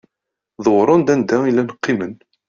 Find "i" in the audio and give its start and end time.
1.45-1.51